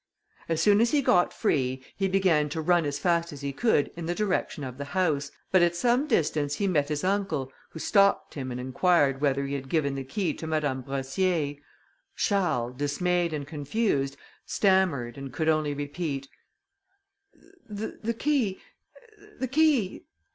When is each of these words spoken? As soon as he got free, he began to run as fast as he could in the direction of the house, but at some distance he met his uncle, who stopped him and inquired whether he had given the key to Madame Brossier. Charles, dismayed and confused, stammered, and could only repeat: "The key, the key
As 0.49 0.59
soon 0.59 0.81
as 0.81 0.89
he 0.89 1.03
got 1.03 1.31
free, 1.31 1.83
he 1.95 2.07
began 2.07 2.49
to 2.49 2.59
run 2.59 2.85
as 2.87 2.97
fast 2.97 3.31
as 3.31 3.41
he 3.41 3.53
could 3.53 3.91
in 3.95 4.07
the 4.07 4.15
direction 4.15 4.63
of 4.63 4.79
the 4.79 4.85
house, 4.97 5.31
but 5.51 5.61
at 5.61 5.75
some 5.75 6.07
distance 6.07 6.55
he 6.55 6.65
met 6.65 6.89
his 6.89 7.03
uncle, 7.03 7.53
who 7.69 7.77
stopped 7.77 8.33
him 8.33 8.49
and 8.49 8.59
inquired 8.59 9.21
whether 9.21 9.45
he 9.45 9.53
had 9.53 9.69
given 9.69 9.93
the 9.93 10.03
key 10.03 10.33
to 10.33 10.47
Madame 10.47 10.81
Brossier. 10.81 11.57
Charles, 12.15 12.75
dismayed 12.77 13.31
and 13.31 13.45
confused, 13.45 14.17
stammered, 14.43 15.19
and 15.19 15.31
could 15.31 15.47
only 15.47 15.75
repeat: 15.75 16.27
"The 17.77 18.15
key, 18.17 18.59
the 19.37 19.47
key 19.47 20.07